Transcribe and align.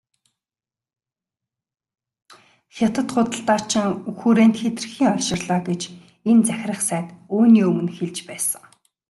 Хятад 2.75 3.07
худалдаачин 3.15 3.87
хүрээнд 4.17 4.55
хэтэрхий 4.61 5.07
олширлоо 5.15 5.61
гэж 5.69 5.81
энэ 6.29 6.45
захирах 6.47 6.81
сайд 6.89 7.07
үүний 7.35 7.65
өмнө 7.69 7.91
хэлж 7.97 8.17
байсан. 8.29 8.63